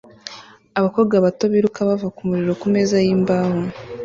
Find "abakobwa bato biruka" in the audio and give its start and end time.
0.77-1.79